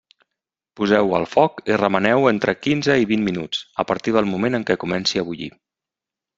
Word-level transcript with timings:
Poseu-ho 0.79 1.11
al 1.17 1.27
foc 1.33 1.61
i 1.73 1.77
remeneu-ho 1.81 2.31
entre 2.33 2.57
quinze 2.63 2.97
i 3.03 3.07
vint 3.13 3.29
minuts, 3.29 3.63
a 3.85 3.87
partir 3.93 4.17
del 4.19 4.33
moment 4.35 4.61
en 4.61 4.69
què 4.71 4.81
comenci 4.87 5.25
a 5.25 5.29
bullir. 5.31 5.55